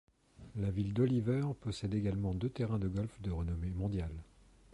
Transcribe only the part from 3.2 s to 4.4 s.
de renommée mondiale.